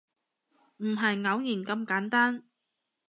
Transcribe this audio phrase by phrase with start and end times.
[0.77, 2.43] 唔係偶然咁簡單